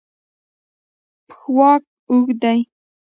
پښواک 1.27 1.81
اوږد 2.09 2.37
دی. 2.43 2.59